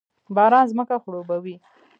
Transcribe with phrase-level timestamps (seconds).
[0.35, 1.55] باران ځمکه خړوبوي